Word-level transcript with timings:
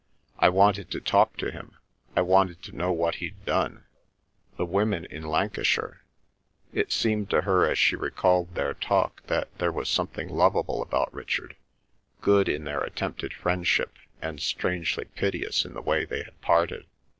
"I 0.39 0.49
wanted 0.49 0.89
to 0.93 0.99
talk 0.99 1.37
to 1.37 1.51
him; 1.51 1.77
I 2.15 2.21
wanted 2.23 2.63
to 2.63 2.75
know 2.75 2.91
what 2.91 3.17
he'd 3.21 3.45
done. 3.45 3.83
The 4.57 4.65
women 4.65 5.05
in 5.05 5.21
Lancashire—" 5.21 6.01
It 6.73 6.91
seemed 6.91 7.29
to 7.29 7.41
her 7.41 7.69
as 7.69 7.77
she 7.77 7.95
recalled 7.95 8.55
their 8.55 8.73
talk 8.73 9.21
that 9.27 9.55
there 9.59 9.71
was 9.71 9.89
something 9.89 10.27
lovable 10.27 10.81
about 10.81 11.13
Richard, 11.13 11.55
good 12.19 12.49
in 12.49 12.63
their 12.63 12.81
attempted 12.81 13.31
friendship, 13.31 13.93
and 14.23 14.39
strangely 14.41 15.05
piteous 15.13 15.65
in 15.65 15.75
the 15.75 15.83
way 15.83 16.03
they 16.05 16.23
had 16.23 16.41
parted. 16.41 16.87